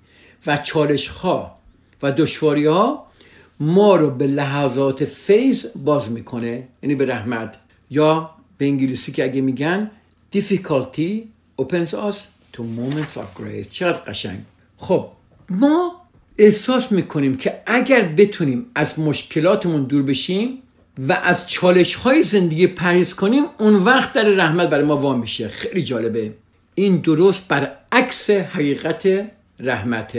[0.46, 1.58] و چالش ها
[2.02, 3.06] و دشواری ها
[3.60, 6.68] ما رو به لحظات فیض باز می‌کنه.
[6.82, 7.56] یعنی به رحمت.
[7.90, 9.90] یا به انگلیسی که اگه میگن
[10.36, 11.10] difficulty
[11.62, 12.16] opens us
[12.52, 13.68] to moments of grace.
[13.70, 14.40] چقدر قشنگ.
[14.76, 15.08] خب
[15.50, 16.02] ما
[16.38, 20.62] احساس می‌کنیم که اگر بتونیم از مشکلاتمون دور بشیم
[20.98, 25.48] و از چالش های زندگی پریز کنیم اون وقت در رحمت برای ما وام میشه.
[25.48, 26.32] خیلی جالبه.
[26.74, 29.30] این درست برعکس حقیقت
[29.60, 30.18] رحمت.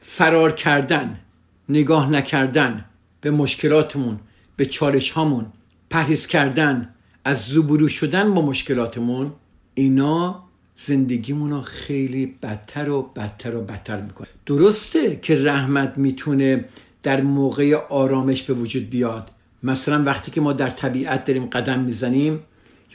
[0.00, 1.20] فرار کردن
[1.68, 2.84] نگاه نکردن
[3.20, 4.20] به مشکلاتمون
[4.56, 5.46] به چالش هامون
[5.90, 9.32] پرهیز کردن از زوبرو شدن با مشکلاتمون
[9.74, 14.28] اینا زندگیمون رو خیلی بدتر و بدتر و بدتر می‌کنه.
[14.46, 16.64] درسته که رحمت می‌تونه
[17.02, 19.30] در موقع آرامش به وجود بیاد.
[19.64, 22.40] مثلا وقتی که ما در طبیعت داریم قدم می‌زنیم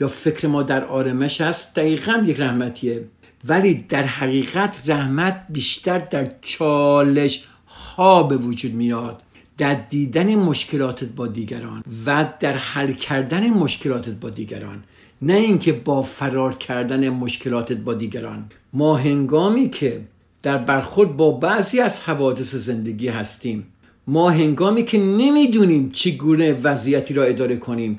[0.00, 3.04] یا فکر ما در آرامش هست دقیقا یک رحمتیه.
[3.44, 9.22] ولی در حقیقت رحمت بیشتر در چالش ها به وجود میاد.
[9.58, 14.84] در دیدن مشکلاتت با دیگران و در حل کردن مشکلاتت با دیگران.
[15.22, 18.44] نه اینکه با فرار کردن مشکلاتت با دیگران.
[18.72, 20.00] ما هنگامی که
[20.42, 23.66] در برخورد با بعضی از حوادث زندگی هستیم
[24.10, 27.98] ما هنگامی که نمی‌دونیم چگونه وضعیتی را اداره کنیم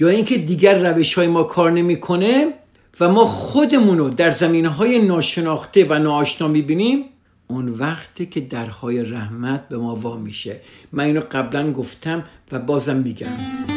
[0.00, 2.52] یا اینکه دیگر روش های ما کار نمی‌کنه
[3.00, 7.04] و ما خودمون رو در زمین های ناشناخته و ناآشنا می‌بینیم
[7.48, 10.60] اون وقتی که درهای رحمت به ما وا میشه
[10.92, 13.71] من اینو قبلا گفتم و بازم میگم.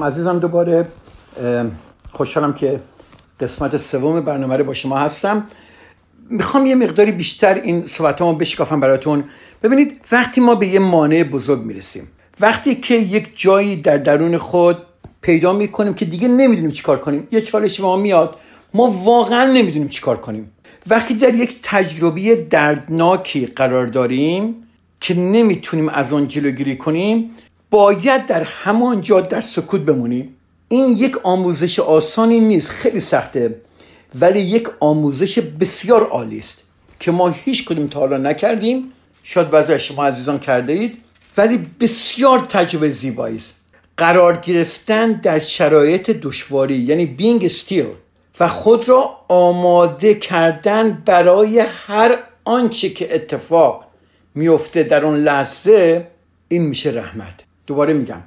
[0.00, 0.88] سلام عزیزم دوباره.
[2.12, 2.80] خوشحالم که
[3.40, 5.46] قسمت سوم برنامه رو با شما هستم.
[6.30, 9.24] می‌خوام یه مقداری بیشتر این صحبتامو بشکافم براتون.
[9.62, 12.08] ببینید وقتی ما به یه مانع بزرگ می‌رسیم
[12.40, 14.78] وقتی که یک جایی در درون خود
[15.22, 18.36] پیدا می‌کنیم که دیگه نمی‌دونیم چیکار کنیم یه چالش ما میاد
[18.74, 20.50] ما واقعا نمی‌دونیم چیکار کنیم.
[20.86, 24.54] وقتی در یک تجربه دردناکی قرار داریم
[25.00, 27.30] که نمی‌تونیم از آن جلوگیری کنیم
[27.70, 30.36] باید در همان جا در سکوت بمونیم.
[30.68, 33.54] این یک آموزش آسانی نیست خیلی سخته
[34.20, 36.64] ولی یک آموزش بسیار عالی است
[37.00, 38.92] که ما هیچ کدوم تا حالا نکردیم.
[39.22, 40.98] شاید بعضی از شما عزیزان کرده اید
[41.36, 43.54] ولی بسیار تجربه زیبایی است.
[43.96, 47.86] قرار گرفتن در شرایط دشواری یعنی بینگ استیل
[48.40, 53.86] و خود را آماده کردن برای هر آنچه که اتفاق
[54.34, 56.06] میفته در اون لحظه
[56.48, 57.49] این میشه رحمت.
[57.70, 58.22] دوباره میگم.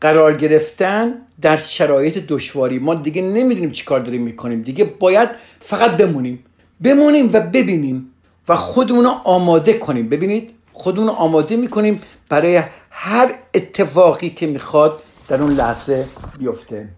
[0.00, 2.78] قرار گرفتن در شرایط دشواری.
[2.78, 4.62] ما دیگه نمی‌دونیم چی کار داریم می‌کنیم.
[4.62, 5.28] دیگه باید
[5.60, 6.44] فقط بمونیم.
[6.82, 8.10] بمونیم و ببینیم
[8.48, 10.08] و خودمون رو آماده کنیم.
[10.08, 16.06] ببینید خودمون رو آماده می‌کنیم برای هر اتفاقی که می‌خواد در اون لحظه
[16.38, 16.88] بیفته.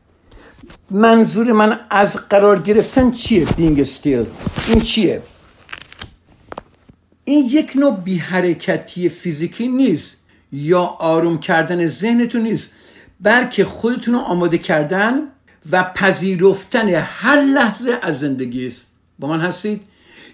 [0.90, 4.26] منظور من از قرار گرفتن چیه بینگ استیل
[4.68, 5.22] این چیه؟
[7.24, 10.21] این یک نوع بی حرکتی فیزیکی نیست.
[10.52, 12.70] یا آروم کردن ذهنتون نیست
[13.20, 15.14] بلکه خودتون رو آماده کردن
[15.70, 18.88] و پذیرفتن هر لحظه از زندگی است.
[19.18, 19.80] با من هستید؟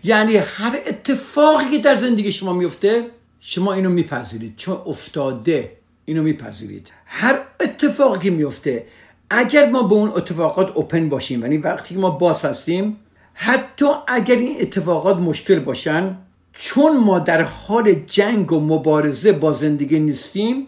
[0.04, 3.06] یعنی هر اتفاقی که در زندگی شما میفته
[3.40, 4.56] شما اینو میپذیرید.
[4.56, 5.72] چون افتاده
[6.04, 6.90] اینو میپذیرید.
[7.06, 8.86] هر اتفاقی میفته
[9.30, 12.96] اگر ما به اون اتفاقات اوپن باشیم یعنی وقتی ما باز هستیم
[13.34, 16.16] حتی اگر این اتفاقات مشکل باشن
[16.60, 20.66] چون ما در حال جنگ و مبارزه با زندگی نیستیم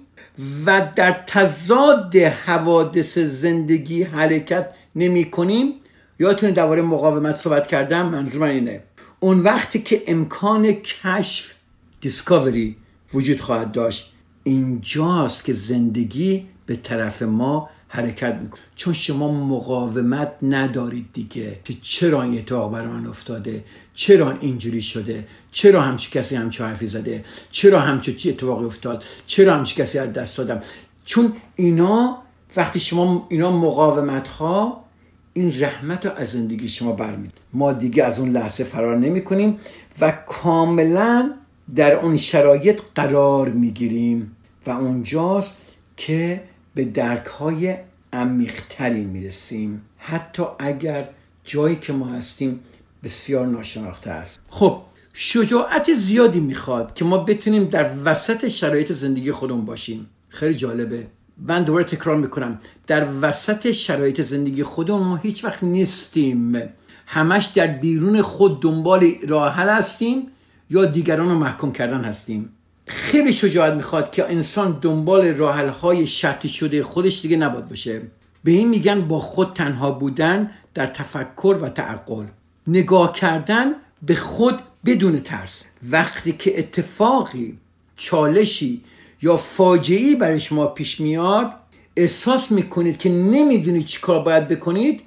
[0.67, 5.73] و در تضاد حوادث زندگی حرکت نمی کنیم
[6.19, 8.83] یادتونه درباره مقاومت صحبت کردم منظور من اینه.
[9.21, 11.55] اون وقتی که امکان کشف
[12.01, 12.77] دیسکاوری
[13.15, 14.13] وجود خواهد داشت
[14.45, 18.61] اینجاست که زندگی به طرف ما حرکت می‌کنه.
[18.77, 25.27] چون شما مقاومت ندارید دیگه که چرا این اتفاق برای من افتاده؟ چرا اینجوری شده؟
[25.51, 30.39] چرا همچی کسی همچی حرفی زده؟ چرا همچی اتفاقی افتاد؟ چرا همچی کسی از دست
[30.39, 30.61] دادم؟
[31.05, 32.19] چون اینا
[32.57, 34.85] وقتی شما اینا مقاومت ها
[35.33, 39.57] این رحمت رو از زندگی شما برمید ما دیگه از اون لحظه فرار نمی کنیم
[40.01, 41.31] و کاملا
[41.75, 44.37] در اون شرایط قرار می‌گیریم.
[44.67, 45.57] و اونجاست
[45.97, 46.43] که
[46.75, 47.77] به درک های
[48.13, 49.83] عمیقتری می‌رسیم.
[49.97, 51.09] حتی اگر
[51.45, 52.61] جایی که ما هستیم
[53.05, 54.41] بسیار ناشناخته است.
[54.49, 60.07] خب شجاعت زیادی می‌خواد که ما بتونیم در وسط شرایط زندگی خودمون باشیم.
[60.29, 61.07] خیلی جالبه.
[61.39, 62.59] من دوباره تکرار می‌کنم.
[62.87, 66.63] در وسط شرایط زندگی خودمون ما هیچ وقت نیستیم.
[67.07, 70.27] همش در بیرون خود دنبال راه حل هستیم
[70.71, 72.53] یا دیگران رو محکوم کردن هستیم.
[72.91, 78.03] خیلی شجاعت می‌خواد که انسان دنبال راحل های شرطی شده خودش دیگه نباد باشه.
[78.45, 82.25] به این میگن با خود تنها بودن در تفکر و تعقل.
[82.67, 83.73] نگاه کردن
[84.03, 85.65] به خود بدون ترس.
[85.91, 87.59] وقتی که اتفاقی
[87.97, 88.81] چالشی
[89.23, 91.53] یا فاجعی برای شما پیش میاد
[91.97, 95.03] احساس می‌کنید که نمی‌دونید چیکار باید بکنید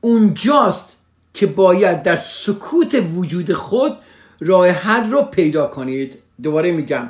[0.00, 0.96] اونجاست
[1.34, 3.96] که باید در سکوت وجود خود
[4.40, 6.14] راه حل رو پیدا کنید.
[6.42, 7.08] دوباره میگم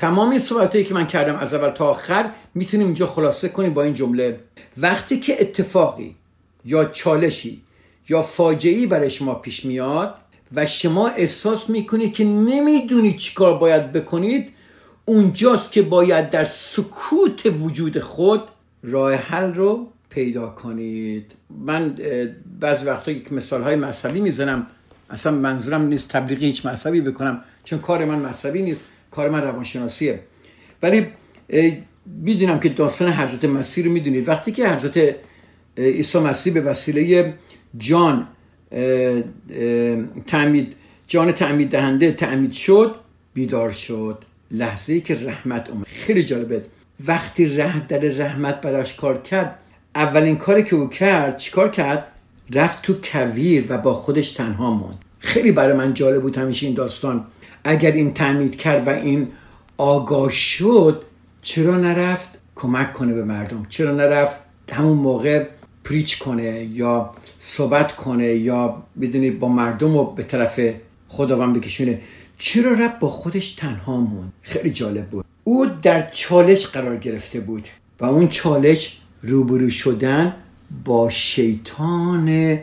[0.00, 3.82] تمام این صحبت که من کردم از اول تا آخر می‌تونیم اینجا خلاصه کنیم با
[3.82, 4.40] این جمله.
[4.76, 6.16] وقتی که اتفاقی
[6.64, 7.62] یا چالشی
[8.08, 10.14] یا فاجعی برای شما پیش میاد
[10.54, 14.52] و شما احساس می‌کنید که نمی‌دونید چیکار باید بکنید
[15.04, 18.42] اونجاست که باید در سکوت وجود خود
[18.82, 21.32] راه حل رو پیدا کنید.
[21.66, 21.98] من
[22.60, 24.66] بعض وقتا یک مثال های مذهبی می‌زنم.
[25.10, 28.82] اصلا منظورم نیست تبلیغی هیچ مذهبی بکنم چون کار من مذهبی نیست.
[29.10, 30.20] کار من روانشناسیه.
[30.82, 31.06] ولی
[32.06, 34.28] می‌دونم که داستان حضرت مسیح رو می‌دونید.
[34.28, 35.16] وقتی که حضرت
[35.78, 37.34] عیسی مسیح به وسیله
[37.78, 38.28] جان
[40.26, 42.94] تعمید جان تعمید دهنده تعمید شد
[43.34, 44.24] بیدار شد.
[44.50, 45.86] لحظه ای که رحمت اومد.
[45.86, 46.64] خیلی جالبه.
[47.06, 49.58] وقتی ره در رحمت براش کار کرد
[49.94, 52.06] اولین کاری که او کرد چیکار کرد؟
[52.52, 54.98] رفت تو کویر و با خودش تنها موند.
[55.18, 57.26] خیلی برای من جالب بود همیشه این داستان.
[57.64, 59.28] اگر این تعمید کرد و این
[59.76, 61.02] آگاه شد
[61.42, 64.38] چرا نرفت کمک کنه به مردم؟ چرا نرفت
[64.72, 65.46] همون موقع
[65.84, 70.60] پریچ کنه یا صحبت کنه یا بدونی با مردم رو به طرف
[71.08, 72.00] خداوند بکشونه؟
[72.38, 75.24] چرا رفت با خودش تنها موند؟ خیلی جالب بود.
[75.44, 77.68] او در چالش قرار گرفته بود
[78.00, 80.34] و اون چالش روبرو شدن
[80.84, 82.58] با شیطان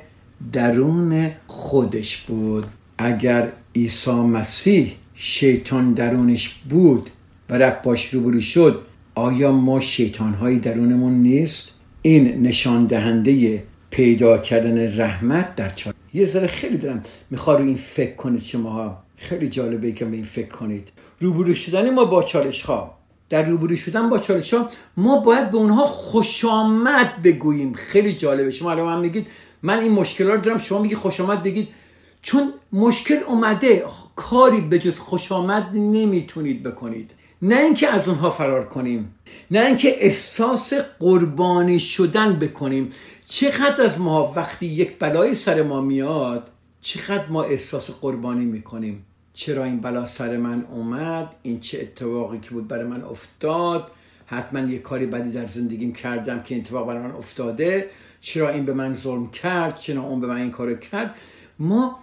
[0.53, 2.65] درون خودش بود.
[2.97, 7.09] اگر عیسی مسیح شیطان درونش بود
[7.49, 8.81] و رفت باش روبرو شد
[9.15, 16.47] آیا ما شیطانهایی درونمون نیست؟ این نشان دهنده پیدا کردن رحمت در چالش یه ذره
[16.47, 18.97] خیلی دارم می‌خواد این فکر کنید شما.
[19.17, 20.87] خیلی جالبه که به این فکر کنید.
[21.19, 22.97] روبرو شدن ما با چالش ها
[23.29, 27.73] در روبرو شدن با چالش ها ما باید به اونها خوش آمد بگوییم.
[27.73, 28.51] خیلی جالبه.
[28.51, 29.27] شما الان من میگید
[29.63, 31.67] من این مشکل رو دارم شما میگی خوش آمد بگید.
[32.21, 37.11] چون مشکل اومده کاری به جز خوش آمد نمی‌تونید بکنید.
[37.41, 39.15] نه اینکه از اونها فرار کنیم
[39.51, 42.89] نه اینکه احساس قربانی شدن بکنیم.
[43.27, 46.49] چقدر از ما وقتی یک بلای سر ما میاد
[46.81, 49.05] چقدر ما احساس قربانی می‌کنیم.
[49.33, 53.91] چرا این بلا سر من اومد؟ این چه اتفاقی که بود برای من افتاد؟
[54.25, 57.89] حتما یه کاری بدی در زندگیم کردم که این اتفاق برای من افتاده.
[58.21, 61.19] چرا این به من ظلم کرد؟ چرا اون به من این کارو کرد؟
[61.59, 61.99] ما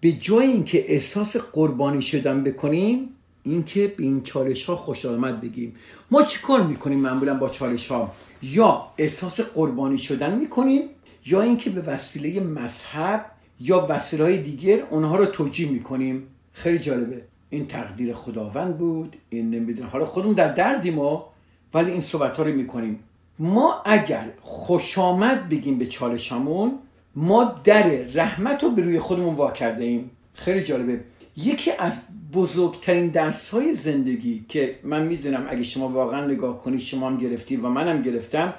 [0.00, 3.08] به جای اینکه احساس قربانی شدن بکنیم
[3.42, 5.74] اینکه به این چالش ها خوش آمد بگیم
[6.10, 10.82] ما چی کار می‌کنیم معمولا با چالش ها یا احساس قربانی شدن می‌کنیم
[11.26, 13.26] یا اینکه به وسیله مذهب
[13.60, 16.26] یا وسیله های دیگر اونها رو توجیه می‌کنیم.
[16.52, 17.22] خیلی جالبه.
[17.50, 19.88] این تقدیر خداوند بود این نمی‌دونم.
[19.88, 21.32] حالا خودمون در دردی ما
[21.74, 22.98] ولی این صحبت ها رو می‌کنیم.
[23.38, 26.78] ما اگر خوش آمد بگیم به چالشمون
[27.16, 30.10] ما در رحمت رو به روی خودمون وا کرده ایم.
[30.34, 31.00] خیلی جالبه.
[31.36, 32.00] یکی از
[32.32, 37.64] بزرگترین درس های زندگی که من می‌دونم اگه شما واقعا نگاه کنید شما هم گرفتید
[37.64, 38.54] و منم گرفتم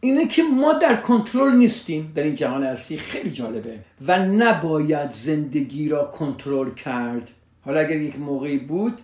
[0.00, 3.78] اینه که ما در کنترل نیستیم در این جهان اصلی خیلی جالبه.
[4.06, 7.30] و نباید زندگی را کنترل کرد.
[7.64, 9.00] حالا اگر یک موقعی بود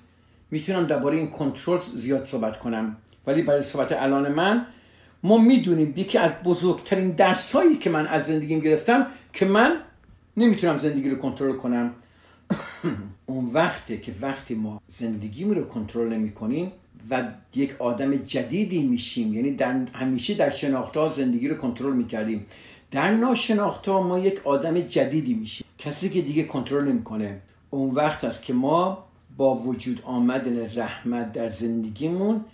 [0.51, 2.97] می‌تونم درباره این کنترل زیاد صحبت کنم.
[3.27, 4.67] ولی برای صحبت الان من
[5.23, 9.77] ما می‌دونیم یکی از بزرگترین درس هایی که من از زندگیم گرفتم که من
[10.37, 11.95] نمی‌تونم زندگی رو کنترل کنم.
[13.27, 16.73] اون وقته که وقتی ما زندگیمون رو کنترل نمی کنیم
[17.11, 17.23] و
[17.55, 22.47] یک آدم جدیدی میشیم یعنی در همیشه در شناخته زندگی رو کنترل می‌کردیم.
[22.91, 27.41] در ناشناخته ما یک آدم جدیدی میشیم کسی که دیگه کنترل نمی‌کنه.
[27.71, 29.05] اون وقت است که ما
[29.37, 32.45] با وجود آمدن رحمت در زندگیمون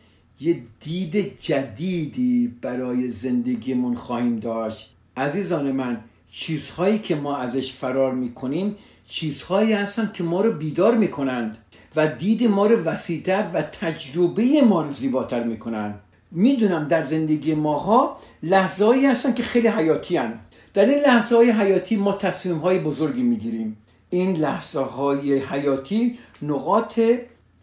[0.41, 4.95] یه دید جدیدی برای زندگیمون خواهیم داشت.
[5.17, 8.77] عزیزان من چیزهایی که ما ازش فرار می‌کنیم
[9.09, 11.59] چیزهایی هستن که ما رو بیدار می‌کنند
[11.97, 15.95] و دید ما رو وسیعتر و تجربه ما رو زیباتر می‌کنن
[16.31, 20.35] می‌دونم در زندگی ماها لحظه هستن که خیلی حیاتی هن.
[20.75, 23.77] در این لحظه های حیاتی ما تصمیم های بزرگی می‌گیریم.
[24.11, 27.01] این لحظه های حیاتی نقاط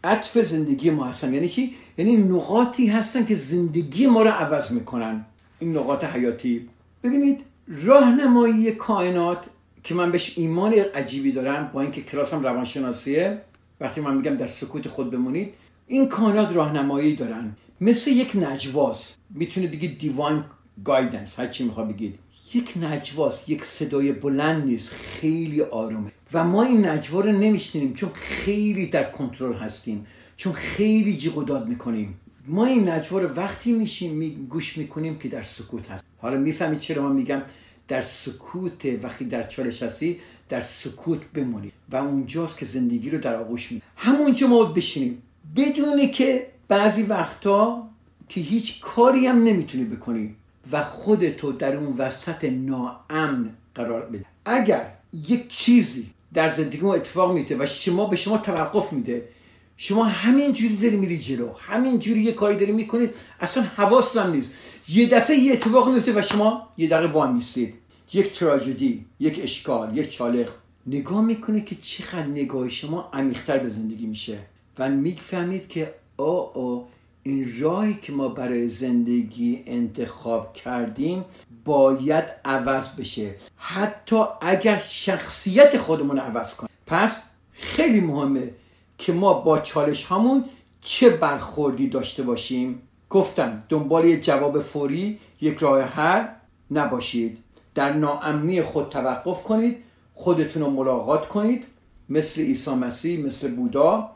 [0.06, 1.34] عطف زندگی ما هستن.
[1.34, 5.24] یعنی چی؟ یعنی نقاطی هستن که زندگی ما رو عوض می‌کنن.
[5.58, 6.68] این نقاط حیاتی.
[7.02, 9.44] ببینید راهنمایی کائنات
[9.84, 13.40] که من بهش ایمان عجیبی دارم با اینکه کلاسم روانشناسیه
[13.80, 15.54] وقتی من میگم در سکوت خود بمونید
[15.86, 17.56] این کائنات راهنمایی دارن.
[17.80, 20.44] مثل یک نجواس می‌تونه بگید دیوان
[20.84, 21.40] گایدنس.
[21.40, 22.18] هر چی می‌خواد بگید.
[22.54, 24.92] یک نجواس یک صدای بلند نیست.
[24.92, 26.12] خیلی آرومه.
[26.32, 30.06] و ما این نجوا رو نمیشنیم چون خیلی در کنترل هستیم
[30.36, 32.20] چون خیلی جیغ و داد می‌کنیم.
[32.46, 36.04] ما این نجوا رو وقتی میشیم گوش می‌کنیم که در سکوت هست.
[36.18, 37.42] حالا می‌فهمید چرا من میگم
[37.88, 40.18] در سکوت وقتی در چالش هستی
[40.48, 43.82] در سکوت بمونید و اونجاست که زندگی رو در آغوش می.
[43.96, 45.22] همونجا ما بشینیم.
[45.56, 47.88] بدونه که بعضی وقتا
[48.28, 50.34] که هیچ کاری هم نمی‌تونی بکنی
[50.72, 54.92] و خودتو در اون وسط ناامن قرار بده اگر
[55.28, 59.28] یک چیزی در زندگی ما اتفاق میده و شما به شما توقف میده.
[59.76, 61.48] شما همین جوری داری میری جلو.
[61.58, 64.52] همین جوری یه کاری داری می‌کنید اصلا حواس نیست.
[64.88, 67.74] یه دفعه یه اتفاق میفته و شما یه دقیقه وان میستید.
[68.12, 70.48] یک تراژدی یک اشکال یک چالق
[70.86, 74.38] نگاه می‌کنه که چقدر نگاه شما عمیقتر به زندگی میشه.
[74.78, 76.80] و می‌فهمید که آ آ
[77.26, 81.24] این راهی که ما برای زندگی انتخاب کردیم
[81.64, 83.34] باید عوض بشه.
[83.56, 86.70] حتی اگر شخصیت خودمون عوض کنیم.
[86.86, 87.22] پس
[87.52, 88.50] خیلی مهمه
[88.98, 90.44] که ما با چالش همون
[90.80, 92.82] چه برخوردی داشته باشیم.
[93.10, 96.26] گفتم دنبال یه جواب فوری یک راه حل
[96.70, 97.38] نباشید.
[97.74, 99.76] در ناامنی خود توقف کنید
[100.14, 101.64] خودتون رو ملاقات کنید
[102.08, 104.10] مثل عیسی مسیح مثل بودا.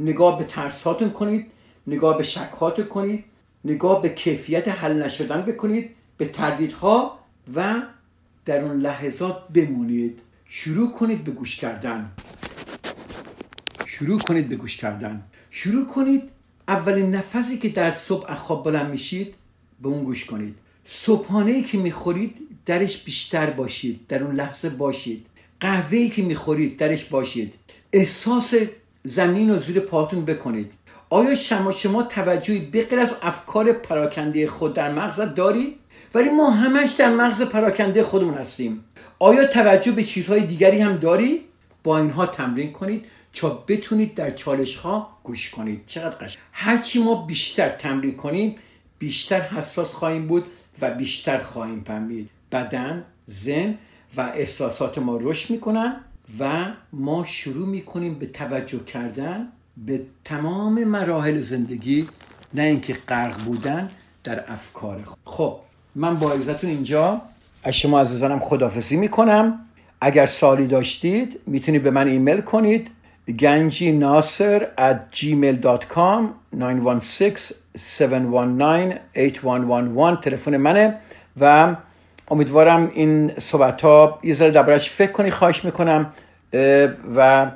[0.00, 1.51] نگاه به ترساتون کنید.
[1.86, 3.24] نگاه به شکهاتون کنید
[3.64, 7.18] نگاه به کیفیت حل نشدن بکنید به تردیدها
[7.56, 7.82] و
[8.44, 10.18] در اون لحظات بمونید.
[10.44, 12.10] شروع کنید به گوش کردن.
[13.86, 15.22] شروع کنید به گوش کردن.
[15.50, 16.22] شروع کنید
[16.68, 19.34] اولین نفسی که در صبح خواب بلند میشید
[19.82, 20.54] به اون گوش کنید.
[20.84, 25.26] صبحانه ای که می‌خورید درش بیشتر باشید در اون لحظه باشید.
[25.60, 27.54] قهوه ای که می‌خورید درش باشید.
[27.92, 28.54] احساس
[29.04, 30.72] زمین و زیر پاتون بکنید.
[31.12, 35.76] آیا شما شما توجهی بغیر از افکار پراکنده خود در مغزت داری؟
[36.14, 38.84] ولی ما همش در مغز پراکنده خودمون هستیم.
[39.18, 41.40] آیا توجه به چیزهای دیگری هم داری؟
[41.84, 43.04] با اینها تمرین کنید
[43.34, 45.86] تا بتونید در چالش ها گوش کنید.
[45.86, 46.42] چقدر قشنگ.
[46.52, 48.54] هرچی ما بیشتر تمرین کنیم
[48.98, 50.44] بیشتر حساس خواهیم بود
[50.80, 52.30] و بیشتر خواهیم فهمید.
[52.52, 53.78] بدن ذهن
[54.16, 56.00] و احساسات ما رشد می‌کنن
[56.38, 62.06] و ما شروع می‌کنیم به توجه کردن به تمام مراحل زندگی
[62.54, 63.88] نه اینکه غرق بودن
[64.24, 65.18] در افکار خود.
[65.24, 65.56] خب
[65.94, 67.22] من با عزتون اینجا
[67.64, 69.58] از شما عزیزانم خدافزی می‌کنم.
[70.00, 72.90] اگر سالی داشتید می‌تونید به من ایمیل کنید.
[73.38, 76.22] گنجی ناصر at gmail.com
[76.56, 76.60] 916-719-8111
[80.22, 80.98] تلفن منه.
[81.40, 81.76] و
[82.28, 86.12] امیدوارم این صحبت ها یه ذره فکر کنی خواهش می‌کنم
[87.16, 87.50] و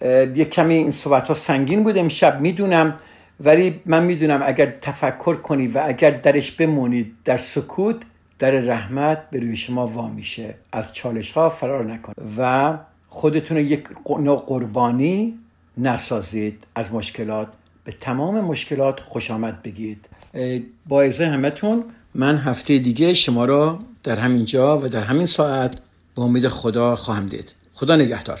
[0.00, 2.96] یه کمی این صحبت ها سنگین بود امشب می‌دونم.
[3.40, 7.96] ولی من می‌دونم اگر تفکر کنی و اگر درش بمونید در سکوت
[8.38, 10.54] در رحمت به روی شما وا میشه.
[10.72, 12.12] از چالش ها فرار نکن.
[12.38, 12.78] و
[13.08, 13.84] خودتون یک
[14.20, 15.38] نوع قربانی
[15.78, 16.64] نسازید.
[16.74, 17.48] از مشکلات
[17.84, 20.08] به تمام مشکلات خوش آمد بگید.
[20.86, 21.84] با همتون
[22.14, 25.76] من هفته دیگه شما را در همین جا و در همین ساعت
[26.16, 27.54] به امید خدا خواهم دید.
[27.72, 28.40] خدا نگهدار.